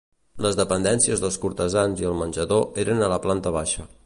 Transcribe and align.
Les 0.45 0.55
dependències 0.59 1.21
dels 1.25 1.37
cortesans 1.45 2.03
i 2.05 2.09
el 2.13 2.19
menjador 2.25 2.67
eren 2.87 3.05
a 3.11 3.15
la 3.17 3.25
planta 3.29 3.59
baixa. 3.59 3.93